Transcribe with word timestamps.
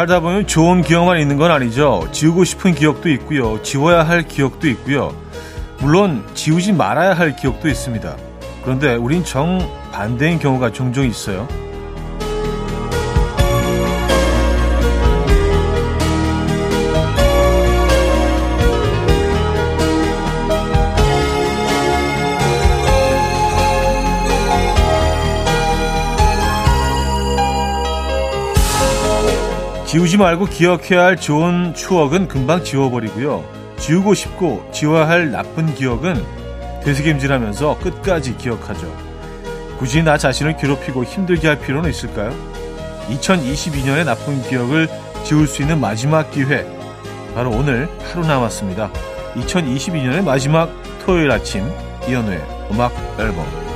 살다 0.00 0.20
보면 0.20 0.46
좋은 0.46 0.80
기억만 0.80 1.20
있는 1.20 1.36
건 1.36 1.50
아니죠. 1.50 2.08
지우고 2.10 2.44
싶은 2.44 2.74
기억도 2.74 3.10
있고요. 3.10 3.62
지워야 3.62 4.02
할 4.02 4.22
기억도 4.22 4.66
있고요. 4.68 5.14
물론 5.78 6.24
지우지 6.32 6.72
말아야 6.72 7.12
할 7.12 7.36
기억도 7.36 7.68
있습니다. 7.68 8.16
그런데 8.62 8.94
우린 8.94 9.22
정반대인 9.22 10.38
경우가 10.38 10.72
종종 10.72 11.04
있어요. 11.04 11.46
지우지 29.90 30.18
말고 30.18 30.44
기억해야 30.44 31.02
할 31.02 31.16
좋은 31.16 31.74
추억은 31.74 32.28
금방 32.28 32.62
지워버리고요. 32.62 33.44
지우고 33.76 34.14
싶고 34.14 34.64
지워야 34.70 35.08
할 35.08 35.32
나쁜 35.32 35.74
기억은 35.74 36.24
되새김질하면서 36.84 37.78
끝까지 37.80 38.36
기억하죠. 38.36 38.86
굳이 39.80 40.04
나 40.04 40.16
자신을 40.16 40.58
괴롭히고 40.58 41.02
힘들게 41.02 41.48
할 41.48 41.58
필요는 41.58 41.90
있을까요? 41.90 42.32
2022년의 43.08 44.04
나쁜 44.04 44.40
기억을 44.42 44.86
지울 45.24 45.48
수 45.48 45.60
있는 45.60 45.80
마지막 45.80 46.30
기회. 46.30 46.64
바로 47.34 47.50
오늘 47.50 47.88
하루 48.12 48.24
남았습니다. 48.24 48.92
2022년의 49.34 50.22
마지막 50.22 50.70
토요일 51.04 51.32
아침 51.32 51.68
이현우의 52.06 52.40
음악 52.70 52.92
앨범 53.18 53.69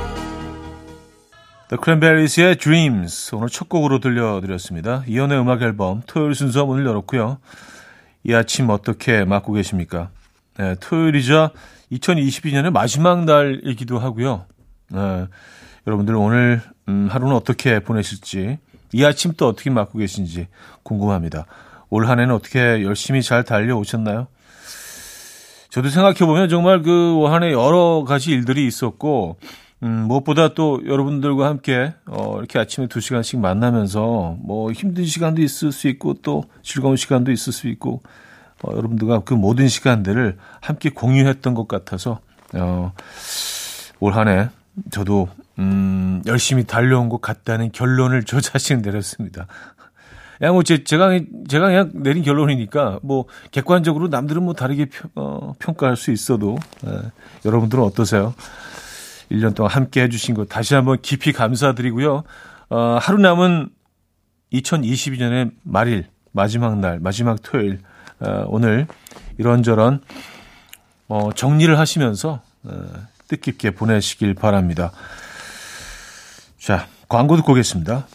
The 1.69 1.79
Cranberries의 1.83 2.57
Dreams 2.57 3.33
오늘 3.35 3.49
첫 3.49 3.67
곡으로 3.69 3.99
들려드렸습니다. 3.99 5.03
이연의 5.07 5.39
음악 5.39 5.61
앨범 5.63 6.01
토요일 6.05 6.35
순서 6.35 6.65
문을 6.65 6.85
열었고요. 6.85 7.39
이 8.23 8.33
아침 8.33 8.69
어떻게 8.69 9.25
맞고 9.25 9.53
계십니까? 9.53 10.09
네, 10.57 10.75
토요일이자 10.79 11.51
2022년의 11.91 12.71
마지막 12.71 13.25
날이기도 13.25 13.97
하고요. 13.97 14.45
네, 14.91 15.27
여러분들 15.87 16.15
오늘 16.15 16.61
음, 16.87 17.07
하루는 17.09 17.35
어떻게 17.35 17.79
보내실지 17.79 18.59
이 18.93 19.03
아침 19.03 19.33
또 19.35 19.47
어떻게 19.47 19.69
맞고 19.71 19.97
계신지 19.97 20.47
궁금합니다. 20.83 21.45
올 21.89 22.07
한 22.07 22.19
해는 22.19 22.33
어떻게 22.33 22.83
열심히 22.83 23.21
잘 23.21 23.43
달려오셨나요? 23.43 24.27
저도 25.69 25.89
생각해보면 25.89 26.47
정말 26.49 26.81
그올한해 26.81 27.51
여러 27.51 28.05
가지 28.07 28.31
일들이 28.31 28.65
있었고 28.67 29.37
음, 29.85 30.07
무엇보다 30.07 30.55
또 30.55 30.81
여러분들과 30.83 31.47
함께 31.47 31.93
어, 32.07 32.37
이렇게 32.39 32.57
아침에 32.57 32.87
두 32.87 32.99
시간씩 32.99 33.39
만나면서 33.39 34.35
뭐 34.39 34.71
힘든 34.71 35.05
시간도 35.05 35.43
있을 35.43 35.71
수 35.71 35.87
있고 35.87 36.15
또 36.23 36.43
즐거운 36.63 36.95
시간도 36.95 37.31
있을 37.31 37.53
수 37.53 37.67
있고 37.67 38.01
어, 38.63 38.71
여러분들과 38.71 39.19
그 39.19 39.35
모든 39.35 39.67
시간들을 39.67 40.37
함께 40.59 40.89
공유했던 40.89 41.53
것 41.53 41.67
같아서 41.67 42.19
어, 42.55 42.93
올 43.99 44.13
한해 44.13 44.49
저도 44.89 45.29
음, 45.59 46.23
열심히 46.25 46.63
달려온 46.63 47.07
것 47.07 47.21
같다는 47.21 47.71
결론을 47.71 48.23
저 48.23 48.41
자신 48.41 48.81
내렸습니다. 48.81 49.45
야, 50.41 50.51
뭐, 50.51 50.63
제, 50.63 50.83
제가, 50.83 51.17
제가 51.47 51.67
그냥 51.67 51.91
내린 51.93 52.21
결론이니까, 52.21 52.99
뭐, 53.03 53.23
객관적으로 53.51 54.09
남들은 54.09 54.43
뭐 54.43 54.53
다르게 54.53 54.87
평, 54.87 55.09
어, 55.15 55.53
평가할 55.59 55.95
수 55.95 56.11
있어도, 56.11 56.57
에, 56.85 56.89
여러분들은 57.45 57.81
어떠세요? 57.81 58.33
1년 59.31 59.55
동안 59.55 59.71
함께 59.71 60.03
해주신 60.03 60.35
것 60.35 60.47
다시 60.49 60.75
한번 60.75 61.01
깊이 61.01 61.31
감사드리고요. 61.31 62.23
어, 62.69 62.97
하루 63.01 63.19
남은 63.19 63.69
2022년의 64.53 65.51
말일, 65.63 66.07
마지막 66.31 66.79
날, 66.79 66.99
마지막 66.99 67.41
토요일, 67.41 67.79
어, 68.19 68.45
오늘 68.47 68.87
이런저런 69.37 70.01
어, 71.07 71.31
정리를 71.33 71.77
하시면서 71.77 72.41
어, 72.63 72.85
뜻깊게 73.27 73.71
보내시길 73.71 74.33
바랍니다. 74.33 74.91
자, 76.57 76.87
광고 77.07 77.35
듣고 77.35 77.51
오겠습니다. 77.53 78.07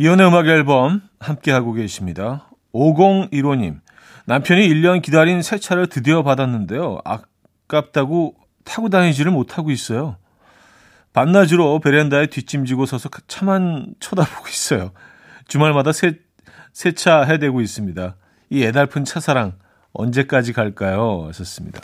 이연의 0.00 0.28
음악 0.28 0.46
앨범 0.46 1.02
함께하고 1.18 1.74
계십니다. 1.74 2.48
5015님 2.72 3.80
남편이 4.24 4.66
1년 4.66 5.02
기다린 5.02 5.42
새 5.42 5.58
차를 5.58 5.88
드디어 5.88 6.22
받았는데요. 6.22 7.00
아깝다고 7.04 8.34
타고 8.64 8.88
다니지를 8.88 9.30
못하고 9.30 9.70
있어요. 9.70 10.16
반나주로 11.12 11.80
베란다에 11.80 12.28
뒷짐지고 12.28 12.86
서서 12.86 13.10
차만 13.28 13.92
쳐다보고 14.00 14.48
있어요. 14.48 14.92
주말마다 15.48 15.92
새, 15.92 16.14
세차 16.72 17.24
해대고 17.24 17.60
있습니다. 17.60 18.16
이 18.48 18.64
애달픈 18.64 19.04
차사랑 19.04 19.52
언제까지 19.92 20.54
갈까요? 20.54 21.26
하셨습니다. 21.28 21.78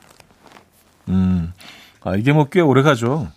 음, 1.11 1.53
아, 2.01 2.17
이게 2.17 2.33
뭐 2.33 2.47
꽤 2.51 2.63
오래 2.63 2.81
가죠. 2.81 3.31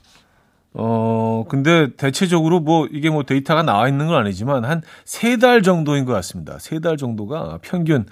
어, 0.73 1.45
근데 1.49 1.89
대체적으로 1.95 2.59
뭐 2.59 2.87
이게 2.91 3.09
뭐 3.09 3.23
데이터가 3.23 3.63
나와 3.63 3.87
있는 3.87 4.07
건 4.07 4.17
아니지만 4.17 4.65
한 4.65 4.81
세 5.05 5.37
달 5.37 5.61
정도인 5.63 6.05
것 6.05 6.13
같습니다. 6.13 6.57
세 6.59 6.79
달 6.79 6.95
정도가 6.97 7.59
평균 7.61 8.05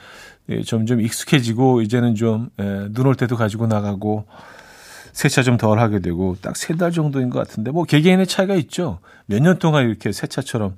예, 0.50 0.62
점점 0.64 1.02
익숙해지고 1.02 1.82
이제는 1.82 2.16
좀 2.16 2.50
예, 2.60 2.88
눈올 2.92 3.16
때도 3.16 3.36
가지고 3.36 3.68
나가고 3.68 4.26
세차 5.14 5.44
좀 5.44 5.58
덜 5.58 5.80
하게 5.80 6.00
되고 6.00 6.36
딱 6.42 6.54
세 6.56 6.76
달 6.78 6.92
정도인 6.92 7.30
것 7.30 7.40
같은데 7.40 7.72
뭐 7.72 7.84
개개인의 7.84 8.26
차이가 8.28 8.56
있죠. 8.56 9.00
몇 9.28 9.40
년 9.42 9.60
동안 9.60 9.88
이렇게 9.88 10.12
세차처럼 10.12 10.76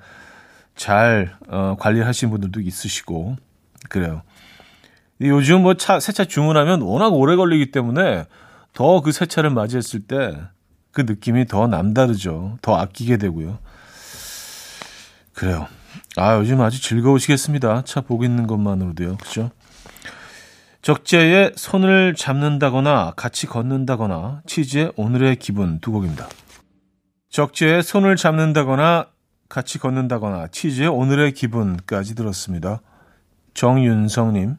잘 0.75 1.35
어, 1.47 1.75
관리하신 1.79 2.29
분들도 2.29 2.59
있으시고 2.61 3.35
그래요. 3.89 4.21
요즘 5.21 5.61
뭐 5.63 5.73
차 5.75 5.99
세차 5.99 6.25
주문하면 6.25 6.81
워낙 6.81 7.09
오래 7.13 7.35
걸리기 7.35 7.71
때문에 7.71 8.25
더 8.73 9.01
그 9.01 9.11
세차를 9.11 9.49
맞이했을 9.49 10.01
때 10.01 10.37
그 10.91 11.01
느낌이 11.01 11.45
더 11.45 11.67
남다르죠. 11.67 12.57
더 12.61 12.75
아끼게 12.75 13.17
되고요. 13.17 13.59
그래요. 15.33 15.67
아, 16.17 16.35
요즘 16.37 16.59
아주 16.61 16.81
즐거우시겠습니다. 16.81 17.83
차 17.85 18.01
보고 18.01 18.23
있는 18.23 18.47
것만으로도요. 18.47 19.17
그죠? 19.17 19.51
적재의 20.81 21.53
손을 21.55 22.15
잡는다거나 22.15 23.13
같이 23.15 23.47
걷는다거나 23.47 24.41
치즈의 24.45 24.93
오늘의 24.95 25.35
기분 25.35 25.79
두 25.79 25.91
곡입니다. 25.91 26.27
적재의 27.29 27.83
손을 27.83 28.15
잡는다거나 28.15 29.07
같이 29.49 29.77
걷는다거나 29.77 30.47
치즈의 30.47 30.87
오늘의 30.87 31.33
기분까지 31.33 32.15
들었습니다. 32.15 32.81
정윤성님. 33.53 34.57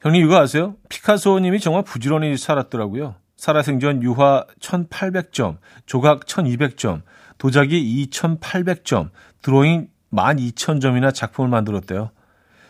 형님 0.00 0.24
이거 0.24 0.36
아세요? 0.36 0.76
피카소님이 0.88 1.60
정말 1.60 1.82
부지런히 1.82 2.36
살았더라고요. 2.36 3.16
살아생전 3.44 4.02
유화 4.02 4.46
1800점, 4.58 5.58
조각 5.84 6.24
1200점, 6.24 7.02
도자기 7.36 8.08
2800점, 8.10 9.10
드로잉 9.42 9.88
12000점이나 10.12 11.12
작품을 11.12 11.50
만들었대요. 11.50 12.10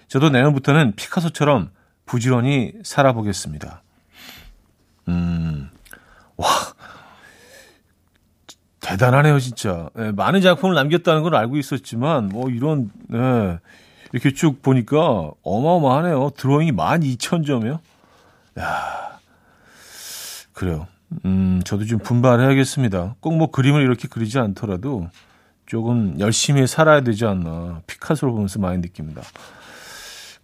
저도 0.08 0.30
내년부터는 0.30 0.96
피카소처럼 0.96 1.70
부지런히 2.06 2.72
살아보겠습니다. 2.82 3.84
음, 5.10 5.70
와, 6.36 6.48
대단하네요, 8.80 9.38
진짜. 9.38 9.90
네, 9.94 10.10
많은 10.10 10.40
작품을 10.40 10.74
남겼다는 10.74 11.22
걸 11.22 11.36
알고 11.36 11.56
있었지만, 11.56 12.30
뭐, 12.30 12.50
이런, 12.50 12.90
네, 13.06 13.60
이렇게 14.12 14.32
쭉 14.32 14.60
보니까 14.60 15.30
어마어마하네요. 15.44 16.30
드로잉이 16.36 16.72
12,000점이요? 16.72 17.78
야 18.58 19.13
그래요. 20.64 20.86
음, 21.26 21.60
저도 21.64 21.84
좀 21.84 21.98
분발해야겠습니다. 21.98 23.16
꼭 23.20 23.34
뭐 23.34 23.50
그림을 23.50 23.82
이렇게 23.82 24.08
그리지 24.08 24.38
않더라도 24.38 25.10
조금 25.66 26.18
열심히 26.18 26.66
살아야 26.66 27.02
되지 27.02 27.26
않나. 27.26 27.82
피카소를 27.86 28.32
보면서 28.32 28.58
많이 28.58 28.78
느낍니다. 28.78 29.20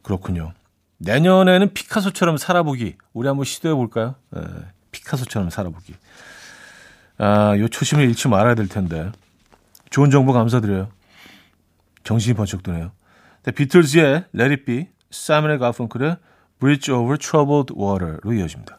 그렇군요. 0.03 0.53
내년에는 0.99 1.73
피카소처럼 1.73 2.37
살아보기. 2.37 2.97
우리 3.15 3.29
한번 3.29 3.47
시도해 3.47 3.75
볼까요? 3.75 4.15
네, 4.31 4.43
피카소처럼 4.93 5.49
살아보기. 5.49 5.95
아, 7.17 7.57
요 7.59 7.69
초심을 7.69 8.05
잃지 8.05 8.29
말아야 8.29 8.55
될 8.55 8.69
텐데. 8.69 9.11
좋은 9.89 10.11
정보 10.11 10.35
감사드려요. 10.35 10.89
정신이 12.05 12.35
번쩍 12.35 12.63
드네요. 12.63 12.93
네, 13.45 13.53
비틀즈의 13.53 14.25
Let 14.35 14.51
It 14.51 14.65
Be, 14.67 14.89
사이먼의 15.11 15.59
가펑클의 15.59 16.17
Bridge 16.61 16.95
Over 16.95 17.17
Troubled 17.17 17.73
Water로 17.75 18.35
이어집니다. 18.35 18.79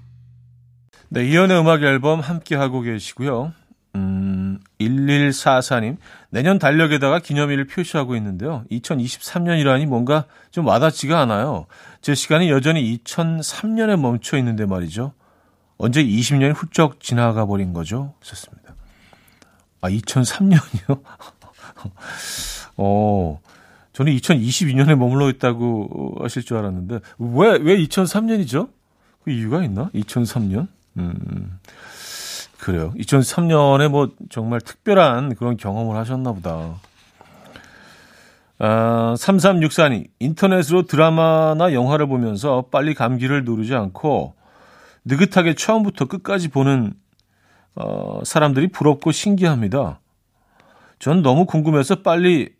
네, 1.13 1.27
이연의 1.27 1.59
음악 1.59 1.83
앨범 1.83 2.21
함께 2.21 2.55
하고 2.55 2.79
계시고요. 2.79 3.51
음, 3.95 4.61
1144님. 4.79 5.97
내년 6.29 6.57
달력에다가 6.57 7.19
기념일을 7.19 7.67
표시하고 7.67 8.15
있는데요. 8.15 8.63
2023년이라니 8.71 9.87
뭔가 9.87 10.23
좀 10.51 10.65
와닿지가 10.65 11.19
않아요. 11.19 11.65
제 11.99 12.15
시간이 12.15 12.49
여전히 12.49 12.97
2003년에 13.03 13.99
멈춰 13.99 14.37
있는데 14.37 14.65
말이죠. 14.65 15.11
언제 15.77 16.01
20년이 16.01 16.55
훌쩍 16.55 17.01
지나가 17.01 17.45
버린 17.45 17.73
거죠? 17.73 18.13
좋습니다. 18.21 18.75
아, 19.81 19.89
2003년이요? 19.89 21.01
어, 22.77 23.41
저는 23.91 24.15
2022년에 24.15 24.95
머물러 24.95 25.29
있다고 25.29 26.19
하실 26.21 26.45
줄 26.45 26.55
알았는데, 26.55 27.01
왜, 27.17 27.57
왜 27.57 27.77
2003년이죠? 27.79 28.69
그 29.25 29.31
이유가 29.31 29.61
있나? 29.61 29.89
2003년? 29.93 30.69
음, 30.97 31.59
그래요. 32.59 32.93
2003년에 32.97 33.89
뭐 33.89 34.09
정말 34.29 34.61
특별한 34.61 35.35
그런 35.35 35.57
경험을 35.57 35.95
하셨나 35.95 36.31
보다. 36.33 36.75
아, 38.59 39.15
3364님, 39.17 40.07
인터넷으로 40.19 40.83
드라마나 40.83 41.73
영화를 41.73 42.07
보면서 42.07 42.65
빨리 42.71 42.93
감기를 42.93 43.43
누르지 43.43 43.73
않고 43.73 44.35
느긋하게 45.05 45.55
처음부터 45.55 46.05
끝까지 46.05 46.49
보는 46.49 46.93
어, 47.73 48.21
사람들이 48.23 48.67
부럽고 48.67 49.11
신기합니다. 49.11 49.99
전 50.99 51.23
너무 51.23 51.45
궁금해서 51.45 52.03
빨리 52.03 52.53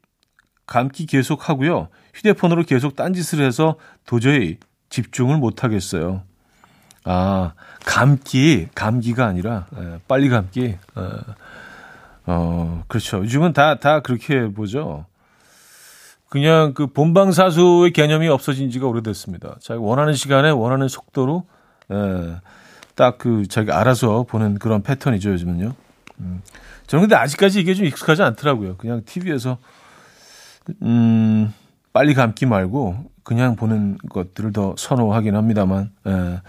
감기 0.66 1.06
계속 1.06 1.50
하고요. 1.50 1.90
휴대폰으로 2.16 2.64
계속 2.64 2.96
딴짓을 2.96 3.46
해서 3.46 3.76
도저히 4.06 4.58
집중을 4.90 5.38
못 5.38 5.64
하겠어요. 5.64 6.24
아, 7.04 7.54
감기, 7.86 8.68
감기가 8.76 9.26
아니라, 9.26 9.66
에, 9.76 10.00
빨리 10.08 10.30
감기. 10.30 10.66
에, 10.66 10.78
어, 12.26 12.84
그렇죠. 12.88 13.18
요즘은 13.20 13.54
다, 13.54 13.80
다 13.80 14.02
그렇게 14.02 14.48
보죠. 14.50 15.06
그냥 16.30 16.74
그 16.74 16.88
본방사수의 16.88 17.92
개념이 17.92 18.28
없어진 18.30 18.70
지가 18.70 18.88
오래됐습니다. 18.88 19.56
자기 19.60 19.80
원하는 19.80 20.14
시간에 20.14 20.50
원하는 20.50 20.88
속도로, 20.88 21.46
에, 21.92 22.36
딱그 22.96 23.48
자기가 23.48 23.80
알아서 23.80 24.24
보는 24.24 24.60
그런 24.60 24.84
패턴이죠, 24.84 25.32
요즘은요. 25.32 25.74
음. 26.20 26.42
저는 26.88 27.04
근데 27.04 27.16
아직까지 27.16 27.60
이게 27.60 27.74
좀 27.74 27.86
익숙하지 27.86 28.22
않더라고요. 28.22 28.78
그냥 28.78 29.02
TV에서, 29.06 29.58
음, 30.84 31.54
빨리 31.94 32.14
감기 32.14 32.46
말고 32.46 33.11
그냥 33.24 33.56
보는 33.56 33.98
것들을 34.10 34.54
더 34.54 34.76
선호하긴 34.78 35.36
합니다만. 35.36 35.92
에. 36.08 36.42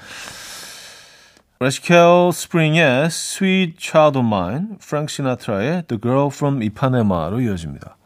레시켈 1.60 2.32
스프링의 2.32 3.04
Sweet 3.06 3.76
Child 3.78 4.18
of 4.18 4.26
Mine, 4.26 4.78
프랭크 4.80 5.12
시나트라의 5.12 5.84
The 5.86 6.00
Girl 6.00 6.26
from 6.26 6.60
Ipanema로 6.60 7.40
이어집니다. 7.40 7.96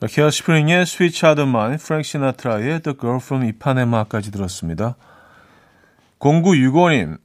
레시켈 0.00 0.30
스프링의 0.30 0.82
Sweet 0.82 1.18
Child 1.18 1.42
of 1.42 1.48
Mine, 1.48 1.78
프랭크 1.78 2.04
시나트라의 2.04 2.80
The 2.82 2.96
Girl 2.96 3.20
from 3.20 3.44
Ipanema까지 3.44 4.30
들었습니다. 4.30 4.94
0965님, 6.20 7.18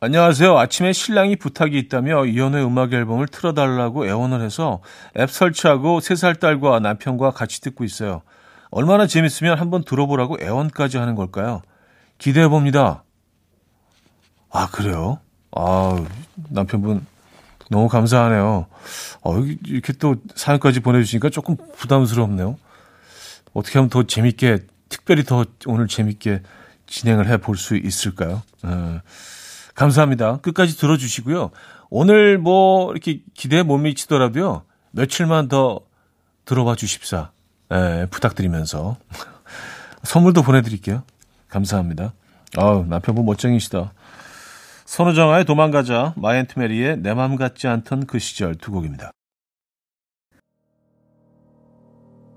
안녕하세요. 0.00 0.58
아침에 0.58 0.92
신랑이 0.92 1.36
부탁이 1.36 1.78
있다며 1.78 2.26
이연의 2.26 2.66
음악 2.66 2.92
앨범을 2.92 3.28
틀어달라고 3.28 4.04
애원을 4.06 4.42
해서 4.42 4.82
앱 5.16 5.30
설치하고 5.30 6.00
3살 6.00 6.40
딸과 6.40 6.80
남편과 6.80 7.30
같이 7.30 7.60
듣고 7.60 7.84
있어요. 7.84 8.22
얼마나 8.72 9.06
재밌으면 9.06 9.58
한번 9.58 9.84
들어보라고 9.84 10.38
애원까지 10.40 10.96
하는 10.96 11.14
걸까요? 11.14 11.60
기대해 12.18 12.48
봅니다. 12.48 13.04
아, 14.50 14.68
그래요? 14.70 15.18
아, 15.54 16.02
남편분 16.48 17.06
너무 17.70 17.88
감사하네요. 17.88 18.66
어, 19.22 19.38
이렇게 19.66 19.92
또 19.94 20.16
사연까지 20.34 20.80
보내주시니까 20.80 21.28
조금 21.30 21.56
부담스럽네요. 21.76 22.56
어떻게 23.52 23.78
하면 23.78 23.90
더 23.90 24.02
재밌게, 24.04 24.60
특별히 24.88 25.22
더 25.24 25.44
오늘 25.66 25.86
재밌게 25.86 26.42
진행을 26.86 27.28
해 27.28 27.36
볼 27.36 27.56
수 27.56 27.76
있을까요? 27.76 28.42
에, 28.64 29.00
감사합니다. 29.74 30.38
끝까지 30.38 30.78
들어주시고요. 30.78 31.50
오늘 31.90 32.38
뭐 32.38 32.90
이렇게 32.92 33.20
기대에 33.34 33.62
못 33.62 33.76
미치더라도요. 33.78 34.62
며칠만 34.92 35.48
더 35.48 35.80
들어봐 36.46 36.76
주십사. 36.76 37.30
에, 37.72 38.06
부탁드리면서 38.06 38.96
선물도 40.04 40.42
보내드릴게요. 40.42 41.02
감사합니다. 41.48 42.12
아우 42.56 42.84
남편분 42.86 43.24
멋쟁이시다. 43.24 43.92
선우정아의 44.84 45.44
도망가자, 45.46 46.12
마이앤트 46.16 46.58
메리의 46.58 46.98
내 46.98 47.14
맘 47.14 47.36
같지 47.36 47.66
않던 47.66 48.06
그 48.06 48.18
시절 48.18 48.54
두 48.56 48.72
곡입니다. 48.72 49.10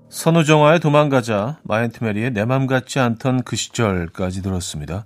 선우정아의 0.08 0.80
도망가자, 0.80 1.58
마이앤트 1.64 2.02
메리의 2.02 2.30
내 2.30 2.44
맘 2.46 2.66
같지 2.66 2.98
않던 2.98 3.42
그 3.42 3.56
시절까지 3.56 4.40
들었습니다. 4.42 5.04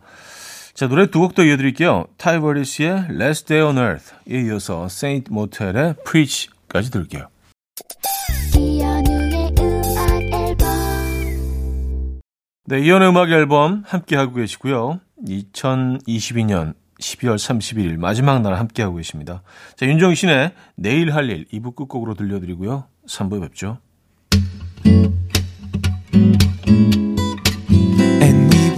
자, 0.75 0.87
노래 0.87 1.07
두 1.07 1.19
곡 1.21 1.35
더 1.35 1.43
이어드릴게요. 1.43 2.07
타이버리스의 2.19 3.07
Last 3.11 3.47
Day 3.47 3.66
on 3.66 3.76
Earth에 3.78 4.16
이어서 4.47 4.88
세인트 4.88 5.33
모텔의 5.33 5.95
Preach까지 6.05 6.90
들을게요. 6.93 7.26
네, 12.71 12.79
이현우의 12.83 13.09
음악 13.09 13.29
앨범 13.33 13.83
함께하고 13.85 14.35
계시고요. 14.35 15.00
2022년 15.27 16.75
12월 17.00 17.35
31일 17.35 17.97
마지막 17.97 18.43
날 18.43 18.55
함께하고 18.55 18.95
계십니다. 18.95 19.43
자, 19.75 19.87
윤종신의 19.87 20.52
내일 20.77 21.12
할 21.12 21.29
일 21.31 21.47
2부 21.53 21.75
끝곡으로 21.75 22.15
들려드리고요. 22.15 22.85
3부에 23.09 23.41
뵙죠. 23.41 23.79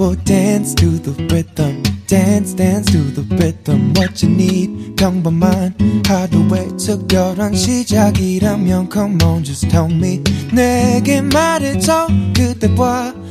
Will 0.00 0.16
dance 0.24 0.74
to 0.74 0.98
the 1.02 1.14
rhythm. 1.26 1.82
dance 2.08 2.54
dance 2.56 2.90
to 2.90 2.98
the 3.14 3.24
rhythm 3.36 3.92
what 3.96 4.24
you 4.24 4.34
need 4.34 4.96
평범한 4.96 5.74
하루의 6.06 6.76
특별한 6.76 7.54
시작이라면 7.54 8.88
come 8.92 9.16
on 9.24 9.44
just 9.44 9.68
tell 9.68 9.90
me 9.90 10.20
내게 10.52 11.22
말해줘 11.22 12.08
그대와 12.34 13.21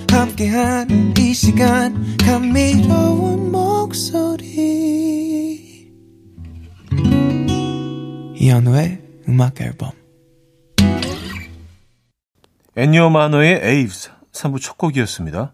함께한 0.42 1.14
이 1.20 1.34
시간 1.34 2.18
감미로운 2.18 3.52
목소리 3.52 4.72
이현우의 8.36 9.02
음악 9.30 9.62
앨범 9.62 9.92
애니어 12.76 13.10
마노의 13.12 13.60
에이브스 13.64 14.10
3부 14.32 14.60
첫 14.62 14.78
곡이었습니다. 14.78 15.54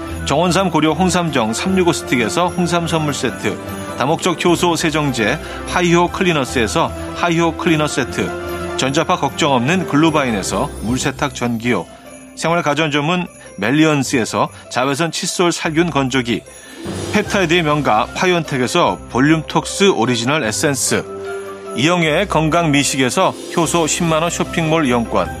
정원삼 0.25 0.69
고려 0.69 0.93
홍삼정 0.93 1.53
365 1.53 1.93
스틱에서 1.93 2.47
홍삼 2.47 2.87
선물 2.87 3.13
세트 3.13 3.57
다목적 3.97 4.43
효소 4.43 4.75
세정제 4.75 5.39
하이호 5.67 6.09
클리너스에서 6.09 6.91
하이호 7.15 7.57
클리너 7.57 7.87
세트 7.87 8.77
전자파 8.77 9.17
걱정 9.17 9.53
없는 9.53 9.87
글루바인에서 9.87 10.69
물세탁 10.83 11.35
전기요 11.35 11.85
생활 12.35 12.61
가전 12.61 12.91
전문 12.91 13.27
멜리언스에서 13.57 14.49
자외선 14.69 15.11
칫솔 15.11 15.51
살균 15.51 15.89
건조기 15.89 16.41
펩타이드의 17.13 17.63
명가 17.63 18.07
파이온텍에서 18.15 18.99
볼륨톡스 19.09 19.91
오리지널 19.91 20.43
에센스 20.43 21.03
이영애의 21.75 22.27
건강 22.27 22.71
미식에서 22.71 23.31
효소 23.55 23.85
10만원 23.85 24.29
쇼핑몰 24.29 24.85
이용권 24.85 25.40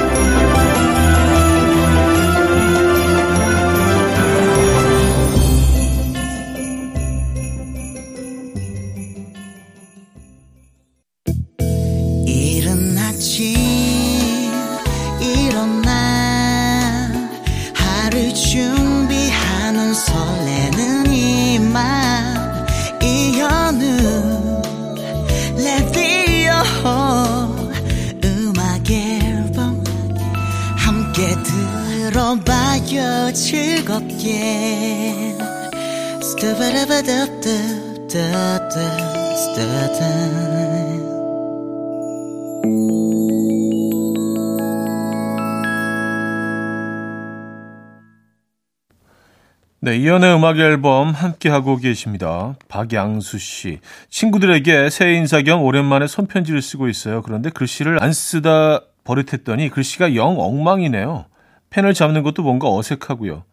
네, 49.81 49.97
이연의 49.97 50.35
음악 50.35 50.57
앨범 50.59 51.09
함께 51.11 51.49
하고 51.49 51.75
계십니다. 51.75 52.55
박양수 52.69 53.37
씨. 53.37 53.79
친구들에게 54.09 54.89
새해 54.89 55.15
인사 55.15 55.41
겸 55.41 55.61
오랜만에 55.63 56.07
손편지를 56.07 56.61
쓰고 56.61 56.87
있어요. 56.87 57.21
그런데 57.23 57.49
글씨를 57.49 58.01
안 58.01 58.13
쓰다 58.13 58.81
버릇했더니 59.03 59.69
글씨가 59.69 60.15
영 60.15 60.39
엉망이네요. 60.39 61.25
펜을 61.71 61.93
잡는 61.93 62.23
것도 62.23 62.41
뭔가 62.43 62.73
어색하고요. 62.73 63.43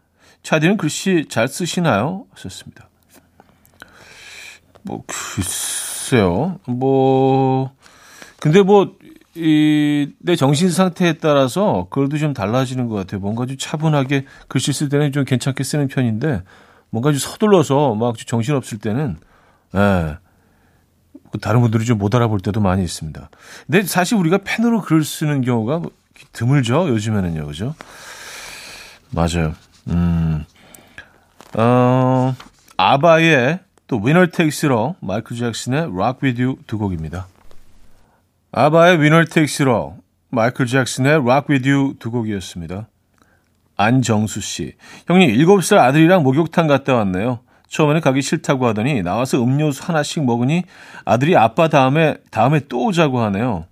차디는 0.43 0.77
글씨 0.77 1.27
잘 1.29 1.49
쓰시나요? 1.49 2.25
하셨습니다. 2.33 2.89
뭐, 4.83 5.03
글쎄요. 5.07 6.59
뭐, 6.67 7.71
근데 8.41 8.63
뭐, 8.63 8.97
이, 9.35 10.11
내 10.19 10.37
정신 10.37 10.71
상태에 10.71 11.15
따라서 11.15 11.87
글도 11.91 12.19
좀 12.19 12.33
달라지는 12.33 12.89
것 12.89 12.95
같아요. 12.97 13.21
뭔가 13.21 13.47
좀 13.47 13.57
차분하게 13.59 14.25
글씨 14.49 14.73
쓸 14.73 14.89
때는 14.89 15.13
좀 15.13 15.25
괜찮게 15.25 15.63
쓰는 15.65 15.89
편인데, 15.89 16.43
뭔가 16.91 17.11
좀 17.13 17.19
서둘러서 17.19 17.95
막 17.95 18.17
정신 18.27 18.55
없을 18.55 18.79
때는, 18.79 19.17
예. 19.75 20.17
다른 21.43 21.61
분들이 21.61 21.85
좀 21.85 21.99
못 21.99 22.15
알아볼 22.15 22.41
때도 22.41 22.61
많이 22.61 22.83
있습니다. 22.83 23.29
근데 23.67 23.83
사실 23.83 24.17
우리가 24.17 24.39
펜으로 24.45 24.81
글을 24.81 25.05
쓰는 25.05 25.43
경우가 25.43 25.83
드물죠. 26.33 26.89
요즘에는요. 26.89 27.47
그죠? 27.47 27.75
맞아요. 29.11 29.53
음, 29.89 30.45
어, 31.57 32.35
아바의 32.77 33.61
또 33.87 33.97
위너 33.99 34.27
테이스로 34.27 34.97
마이클 35.01 35.37
잭슨의 35.37 35.85
Rock 35.85 36.19
With 36.23 36.43
You 36.43 36.57
두 36.67 36.79
곡입니다. 36.79 37.27
아바의 38.53 39.01
위너 39.01 39.25
테이스로 39.25 39.97
마이클 40.31 40.67
잭슨의 40.67 41.15
Rock 41.15 41.47
With 41.49 41.69
You 41.69 41.95
두 41.99 42.11
곡이었습니다. 42.11 42.89
안정수 43.77 44.41
씨. 44.41 44.75
형님, 45.07 45.31
7살 45.31 45.79
아들이랑 45.79 46.23
목욕탕 46.23 46.67
갔다 46.67 46.95
왔네요. 46.97 47.41
처음에는 47.69 48.01
가기 48.01 48.23
싫다고 48.23 48.67
하더니 48.67 49.03
나와서 49.03 49.43
음료수 49.43 49.83
하나씩 49.85 50.25
먹으니 50.25 50.65
아들이 51.05 51.37
아빠 51.37 51.69
다음에, 51.69 52.17
다음에 52.31 52.61
또 52.69 52.87
오자고 52.87 53.21
하네요. 53.21 53.67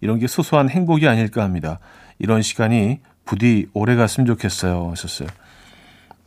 이런 0.00 0.18
게 0.18 0.26
소소한 0.26 0.68
행복이 0.68 1.06
아닐까 1.06 1.42
합니다. 1.42 1.78
이런 2.18 2.42
시간이 2.42 3.00
부디 3.24 3.66
오래 3.72 3.94
갔으면 3.94 4.26
좋겠어요. 4.26 4.90
하셨어요. 4.90 5.28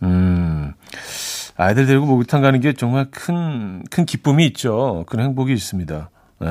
음, 0.03 0.73
아이들 1.55 1.85
데리고 1.85 2.05
목욕탕 2.05 2.41
가는 2.41 2.59
게 2.59 2.73
정말 2.73 3.07
큰, 3.11 3.83
큰 3.89 4.05
기쁨이 4.05 4.45
있죠. 4.47 5.05
큰 5.07 5.19
행복이 5.19 5.53
있습니다. 5.53 6.09
네. 6.39 6.47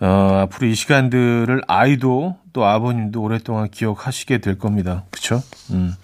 어, 0.00 0.40
앞으로 0.42 0.66
이 0.66 0.74
시간들을 0.74 1.62
아이도 1.66 2.36
또 2.52 2.64
아버님도 2.64 3.22
오랫동안 3.22 3.70
기억하시게 3.70 4.38
될 4.38 4.58
겁니다. 4.58 5.04
그쵸? 5.10 5.42
음. 5.70 5.94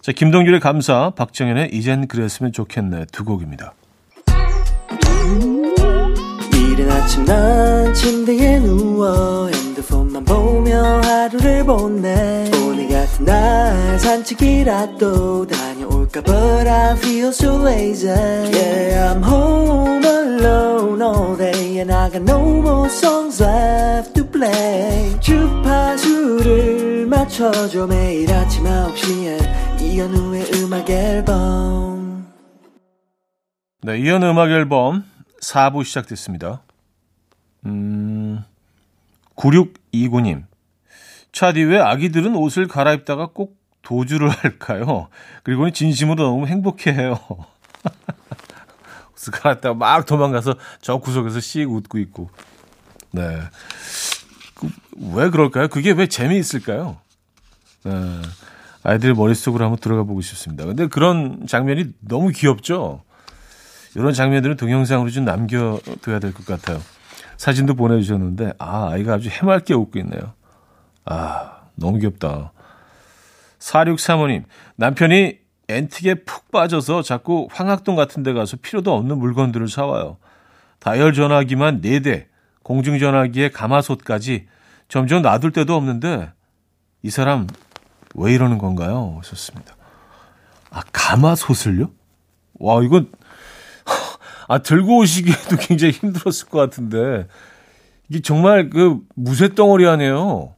자, 0.00 0.12
김동률의 0.12 0.60
감사, 0.60 1.10
박정현의 1.10 1.70
이젠 1.72 2.06
그랬으면 2.06 2.52
좋겠네 2.52 3.06
두 3.12 3.24
곡입니다. 3.24 3.74
이른 6.52 6.90
아침 6.90 7.24
난 7.24 7.94
침대에 7.94 8.58
누워 8.58 9.48
핸드폰만 9.48 10.24
보며 10.24 11.00
하루를 11.02 11.64
보내 11.64 12.50
오늘 12.66 12.88
날 13.20 13.98
산책이라도 13.98 15.46
다녀올까 15.46 16.20
But 16.22 16.68
I 16.68 16.96
feel 16.96 17.28
so 17.28 17.56
lazy 17.62 18.08
Yeah 18.08 19.12
I'm 19.14 19.22
home 19.22 20.04
alone 20.04 21.02
all 21.02 21.36
day 21.36 21.78
And 21.80 21.92
I 21.92 22.10
got 22.10 22.22
no 22.22 22.40
more 22.40 22.88
songs 22.88 23.42
left 23.42 24.14
to 24.14 24.26
play 24.30 25.18
주파수를 25.20 27.06
맞춰줘 27.06 27.86
매일 27.86 28.32
아침 28.32 28.64
9시에 28.64 29.80
이현우의 29.80 30.50
음악 30.54 30.90
앨범 30.90 32.26
네, 33.82 33.98
이현우 33.98 34.30
음악 34.30 34.50
앨범 34.50 35.04
4부 35.42 35.84
시작됐습니다. 35.84 36.62
음, 37.66 38.42
9629님. 39.36 40.44
차디 41.34 41.64
왜 41.64 41.80
아기들은 41.80 42.34
옷을 42.36 42.68
갈아입다가 42.68 43.26
꼭 43.34 43.58
도주를 43.82 44.30
할까요? 44.30 45.08
그리고는 45.42 45.72
진심으로 45.72 46.22
너무 46.22 46.46
행복해해요. 46.46 47.18
옷을 49.14 49.32
갈아입다가 49.32 49.74
막 49.74 50.06
도망가서 50.06 50.54
저 50.80 50.98
구석에서 50.98 51.40
씩 51.40 51.68
웃고 51.70 51.98
있고. 51.98 52.30
네. 53.10 53.40
그, 54.54 54.68
왜 55.12 55.28
그럴까요? 55.28 55.68
그게 55.68 55.90
왜 55.90 56.06
재미있을까요? 56.06 56.98
네. 57.82 57.92
아이들 58.84 59.14
머릿속으로 59.14 59.64
한번 59.64 59.78
들어가 59.80 60.04
보고 60.04 60.20
싶습니다. 60.20 60.64
근데 60.64 60.86
그런 60.86 61.46
장면이 61.48 61.86
너무 62.00 62.30
귀엽죠? 62.30 63.02
이런 63.96 64.12
장면들은 64.12 64.56
동영상으로 64.56 65.10
좀 65.10 65.24
남겨둬야 65.24 66.18
될 66.20 66.32
것 66.32 66.46
같아요. 66.46 66.80
사진도 67.36 67.74
보내주셨는데, 67.74 68.52
아, 68.58 68.90
아이가 68.92 69.14
아주 69.14 69.28
해맑게 69.28 69.74
웃고 69.74 69.98
있네요. 70.00 70.34
아, 71.04 71.60
너무 71.74 71.98
귀엽다. 71.98 72.52
4635님, 73.58 74.44
남편이 74.76 75.38
엔틱에 75.68 76.14
푹 76.24 76.50
빠져서 76.50 77.02
자꾸 77.02 77.48
황학동 77.50 77.96
같은 77.96 78.22
데 78.22 78.32
가서 78.32 78.56
필요도 78.60 78.94
없는 78.94 79.18
물건들을 79.18 79.68
사와요. 79.68 80.18
다이얼 80.78 81.14
전화기만 81.14 81.80
4대, 81.80 82.26
공중전화기에 82.62 83.50
가마솥까지 83.50 84.46
점점 84.88 85.22
놔둘 85.22 85.52
데도 85.52 85.74
없는데, 85.74 86.30
이 87.02 87.10
사람 87.10 87.46
왜 88.14 88.34
이러는 88.34 88.58
건가요? 88.58 89.16
하셨습니다. 89.18 89.74
아, 90.70 90.82
가마솥을요? 90.92 91.90
와, 92.54 92.82
이건, 92.82 93.10
아, 94.48 94.58
들고 94.58 94.98
오시기에도 94.98 95.56
굉장히 95.66 95.92
힘들었을 95.94 96.48
것 96.48 96.58
같은데, 96.58 97.26
이게 98.10 98.20
정말 98.20 98.68
그 98.68 99.00
무쇠덩어리 99.14 99.86
아니에요. 99.86 100.54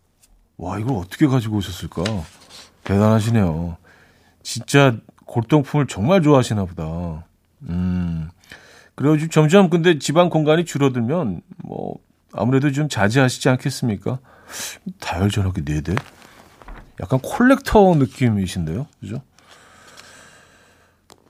와, 0.58 0.78
이걸 0.78 0.96
어떻게 0.96 1.26
가지고 1.26 1.56
오셨을까? 1.56 2.02
대단하시네요. 2.84 3.76
진짜 4.42 4.96
골동품을 5.26 5.86
정말 5.86 6.22
좋아하시나 6.22 6.64
보다. 6.64 7.24
음. 7.68 8.30
그리고 8.94 9.28
점점 9.28 9.68
근데 9.68 9.98
집안 9.98 10.30
공간이 10.30 10.64
줄어들면 10.64 11.42
뭐 11.58 11.96
아무래도 12.32 12.72
좀 12.72 12.88
자제하시지 12.88 13.48
않겠습니까? 13.48 14.18
다혈전하게 15.00 15.64
네 15.64 15.80
대. 15.82 15.94
약간 17.00 17.18
콜렉터 17.20 17.96
느낌이신데요. 17.96 18.86
그죠? 19.00 19.22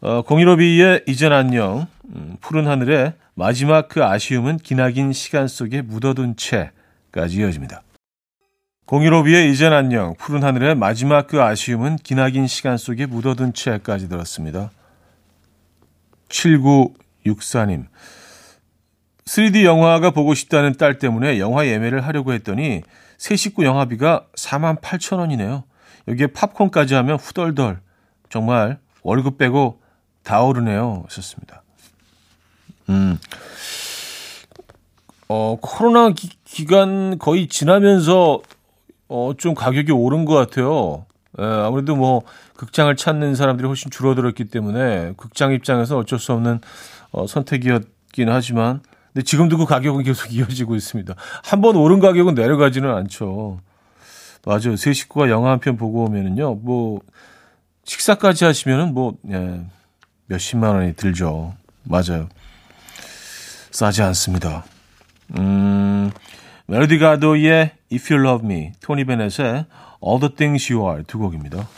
어, 0.01 0.23
015B의 0.23 1.03
이젠 1.09 1.33
안녕, 1.33 1.87
음, 2.15 2.37
푸른 2.41 2.69
하늘에 2.69 3.15
마지막 3.35 3.89
그 3.89 4.05
아쉬움은 4.05 4.59
기나긴 4.59 5.13
시간 5.13 5.49
속에 5.49 5.83
묻어둔 5.83 6.37
채까지 6.37 7.39
이어집니다. 7.39 7.83
015B의 8.87 9.51
이젠 9.51 9.73
안녕, 9.73 10.15
푸른 10.17 10.45
하늘에 10.45 10.75
마지막 10.75 11.27
그 11.27 11.43
아쉬움은 11.43 11.97
기나긴 11.97 12.47
시간 12.47 12.77
속에 12.77 13.07
묻어둔 13.07 13.53
채까지 13.53 14.09
들었습니다. 14.09 14.71
7964님, 16.29 17.87
3D 19.25 19.65
영화가 19.65 20.11
보고 20.11 20.35
싶다는 20.35 20.75
딸 20.75 21.01
때문에 21.01 21.41
영화 21.41 21.67
예매를 21.67 22.07
하려고 22.07 22.33
했더니 22.33 22.83
새 23.19 23.35
식구 23.35 23.65
영화비가 23.65 24.27
4만 24.37 24.81
8천 24.81 25.19
원이네요. 25.19 25.65
여기에 26.07 26.29
팝콘까지 26.29 26.95
하면 26.95 27.17
후덜덜. 27.17 27.81
정말 28.29 28.79
월급 29.03 29.37
빼고 29.37 29.81
다 30.23 30.43
오르네요. 30.43 31.03
하셨습니다. 31.09 31.65
음. 32.89 33.19
어, 35.29 35.59
코로나 35.61 36.11
기, 36.11 36.31
기간 36.45 37.19
거의 37.19 37.49
지나면서 37.49 38.43
어, 39.09 39.33
좀 39.37 39.55
가격이 39.55 39.93
오른 39.93 40.25
것 40.25 40.35
같아요. 40.35 41.07
예, 41.39 41.45
아무래도 41.45 41.95
뭐 41.97 42.23
극장을 42.57 42.95
찾는 42.97 43.35
사람들이 43.35 43.67
훨씬 43.67 43.91
줄어들었기 43.91 44.47
때문에 44.47 45.13
극장 45.17 45.53
입장에서 45.53 45.99
어쩔 45.99 46.19
수 46.19 46.33
없는 46.33 46.61
어, 47.13 47.27
선택이었긴 47.27 48.29
하지만 48.31 48.81
근데 49.13 49.25
지금도 49.25 49.59
그 49.59 49.65
가격은 49.67 50.03
계속 50.05 50.31
이어지고 50.35 50.75
있습니다. 50.77 51.15
한 51.45 51.61
번 51.61 51.77
오른 51.77 52.01
가격은 52.01 52.35
내려가지는 52.35 52.91
않죠. 52.91 53.61
맞아요. 54.45 54.77
세 54.77 54.93
식구가 54.93 55.29
영화 55.29 55.51
한 55.51 55.59
편 55.61 55.77
보고 55.77 56.05
오면은요, 56.05 56.55
뭐, 56.57 57.01
식사까지 57.85 58.45
하시면은 58.45 58.95
뭐, 58.95 59.15
예, 59.31 59.61
몇십만 60.27 60.75
원이 60.77 60.95
들죠. 60.95 61.55
맞아요. 61.83 62.29
싸지 63.73 64.03
않습니다. 64.03 64.65
음, 65.39 66.11
멜로디 66.69 66.99
가도의 66.99 67.71
If 67.93 68.13
You 68.13 68.27
Love 68.27 68.45
Me, 68.45 68.73
토니 68.81 69.05
베넷의 69.05 69.67
All 70.05 70.21
the 70.21 70.35
Things 70.35 70.73
You 70.73 70.89
Are 70.91 71.05
두 71.05 71.19
곡입니다. 71.19 71.69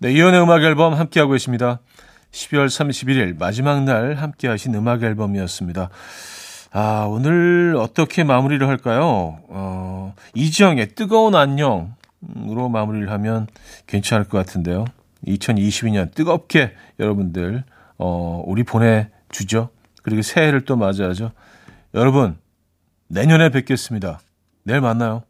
네, 0.00 0.12
이연의 0.12 0.42
음악 0.42 0.62
앨범 0.62 0.92
함께하고 0.94 1.32
계십니다. 1.32 1.80
12월 2.32 2.66
31일 2.66 3.38
마지막 3.38 3.82
날 3.84 4.14
함께하신 4.14 4.74
음악 4.74 5.02
앨범이었습니다. 5.02 5.88
아, 6.72 7.06
오늘 7.08 7.76
어떻게 7.78 8.24
마무리를 8.24 8.66
할까요? 8.68 9.38
어, 9.48 10.14
이지영의 10.34 10.94
뜨거운 10.94 11.34
안녕으로 11.34 12.68
마무리를 12.70 13.10
하면 13.10 13.46
괜찮을 13.86 14.24
것 14.28 14.36
같은데요. 14.36 14.84
2022년 15.26 16.14
뜨겁게 16.14 16.74
여러분들, 17.00 17.64
어, 17.98 18.42
우리 18.46 18.62
보내주죠. 18.62 19.70
그리고 20.02 20.22
새해를 20.22 20.64
또 20.64 20.76
맞이하죠. 20.76 21.32
여러분, 21.94 22.38
내년에 23.08 23.50
뵙겠습니다. 23.50 24.20
내일 24.62 24.80
만나요. 24.80 25.22